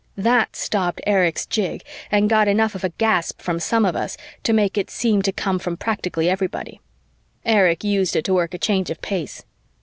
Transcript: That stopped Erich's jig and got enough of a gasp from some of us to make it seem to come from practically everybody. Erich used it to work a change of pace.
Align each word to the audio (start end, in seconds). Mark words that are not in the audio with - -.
That 0.17 0.55
stopped 0.55 0.99
Erich's 1.05 1.45
jig 1.45 1.83
and 2.11 2.27
got 2.27 2.47
enough 2.47 2.73
of 2.73 2.83
a 2.83 2.89
gasp 2.89 3.39
from 3.39 3.59
some 3.59 3.85
of 3.85 3.95
us 3.95 4.17
to 4.41 4.51
make 4.51 4.75
it 4.75 4.89
seem 4.89 5.21
to 5.21 5.31
come 5.31 5.59
from 5.59 5.77
practically 5.77 6.27
everybody. 6.27 6.81
Erich 7.45 7.83
used 7.83 8.15
it 8.15 8.25
to 8.25 8.33
work 8.33 8.55
a 8.55 8.57
change 8.57 8.89
of 8.89 8.99
pace. 9.03 9.43